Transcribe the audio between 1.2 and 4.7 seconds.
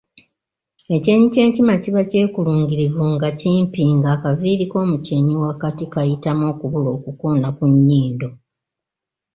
ky’enkima kiba kyekulungirivu, nga kimpi ng’akaviiri